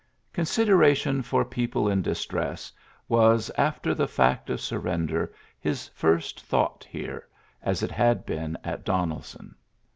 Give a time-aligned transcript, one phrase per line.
[0.33, 2.71] Consideration for people in distress
[3.07, 7.27] was, after the fsMjt of surrender, his first thought here,
[7.61, 9.53] as it had been at Donelson.